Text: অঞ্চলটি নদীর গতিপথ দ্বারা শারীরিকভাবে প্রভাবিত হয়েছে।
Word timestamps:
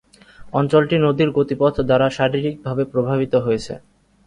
অঞ্চলটি 0.53 0.95
নদীর 0.97 1.29
গতিপথ 1.37 1.75
দ্বারা 1.81 2.07
শারীরিকভাবে 2.09 2.83
প্রভাবিত 2.85 3.33
হয়েছে। 3.45 3.73